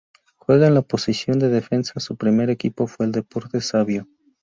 [0.37, 4.07] Juega en la posición de defensa, su primer equipo fue el Deportes Savio.